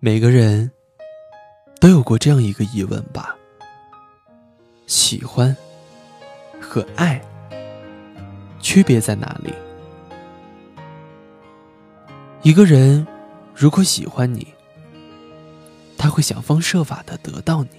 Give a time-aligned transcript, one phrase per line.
[0.00, 0.70] 每个人
[1.80, 3.36] 都有过这样一个疑问吧：
[4.86, 5.56] 喜欢
[6.60, 7.20] 和爱
[8.60, 9.52] 区别在哪里？
[12.42, 13.04] 一个人
[13.52, 14.46] 如果喜欢你，
[15.96, 17.70] 他会想方设法的得到你，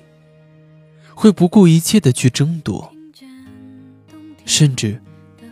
[1.15, 2.91] 会不顾一切的去争夺，
[4.43, 5.01] 甚至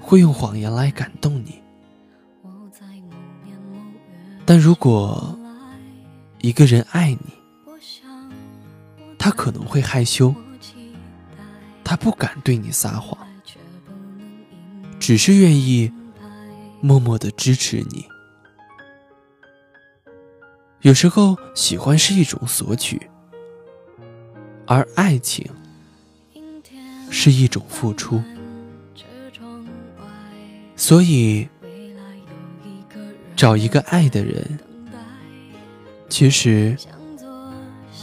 [0.01, 1.61] 会用谎言来感动你。
[4.45, 5.36] 但如果
[6.39, 7.33] 一个人爱你，
[9.17, 10.33] 他可能会害羞，
[11.83, 13.17] 他不敢对你撒谎，
[14.99, 15.91] 只是愿意
[16.81, 18.05] 默默的支持你。
[20.81, 23.09] 有时候，喜欢是一种索取，
[24.65, 25.45] 而爱情
[27.09, 28.21] 是一种付出。
[30.75, 31.49] 所以，
[33.35, 34.59] 找一个爱的人，
[36.09, 36.75] 其实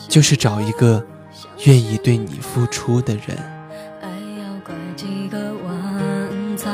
[0.09, 1.05] 就是找一个
[1.65, 3.37] 愿意对你付出的人。
[4.01, 6.70] 爱要拐几个弯才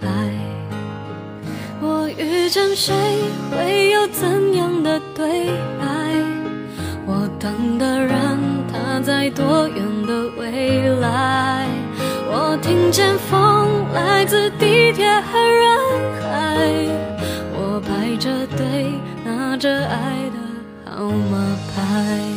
[0.00, 0.08] 来。
[1.80, 2.94] 我遇见谁，
[3.50, 5.46] 会有怎样的对
[5.78, 5.86] 白？
[7.06, 8.38] 我等的人，
[8.72, 11.66] 他在多远的未来？
[12.30, 15.57] 我听见风来自地铁和人。
[21.28, 22.27] 怎么办？